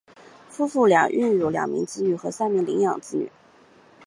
[0.49, 3.29] 夫妇俩育有两名子女和三名领养子女。